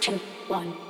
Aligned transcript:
two, 0.00 0.18
one. 0.48 0.89